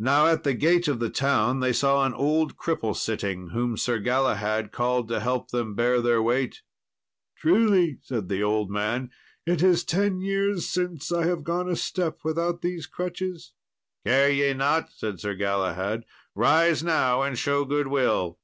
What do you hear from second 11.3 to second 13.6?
gone a step without these crutches."